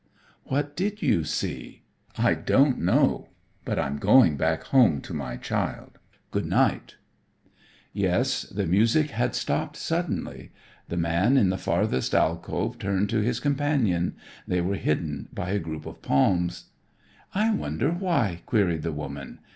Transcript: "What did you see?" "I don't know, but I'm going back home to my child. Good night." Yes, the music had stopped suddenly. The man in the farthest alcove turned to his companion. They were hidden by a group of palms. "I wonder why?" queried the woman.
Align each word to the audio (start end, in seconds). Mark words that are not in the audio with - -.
"What 0.45 0.75
did 0.75 1.03
you 1.03 1.23
see?" 1.23 1.83
"I 2.17 2.33
don't 2.33 2.79
know, 2.79 3.29
but 3.63 3.77
I'm 3.77 3.97
going 3.99 4.35
back 4.35 4.63
home 4.63 4.99
to 5.01 5.13
my 5.13 5.37
child. 5.37 5.99
Good 6.31 6.47
night." 6.47 6.95
Yes, 7.93 8.41
the 8.41 8.65
music 8.65 9.11
had 9.11 9.35
stopped 9.35 9.75
suddenly. 9.77 10.53
The 10.89 10.97
man 10.97 11.37
in 11.37 11.49
the 11.51 11.55
farthest 11.59 12.15
alcove 12.15 12.79
turned 12.79 13.11
to 13.11 13.19
his 13.19 13.39
companion. 13.39 14.15
They 14.47 14.59
were 14.59 14.73
hidden 14.73 15.29
by 15.31 15.51
a 15.51 15.59
group 15.59 15.85
of 15.85 16.01
palms. 16.01 16.71
"I 17.35 17.53
wonder 17.53 17.91
why?" 17.91 18.41
queried 18.47 18.81
the 18.81 18.91
woman. 18.91 19.37